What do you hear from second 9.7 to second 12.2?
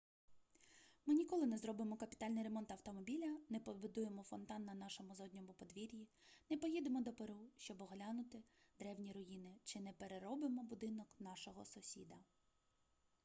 не переробимо будинок нашого сусіда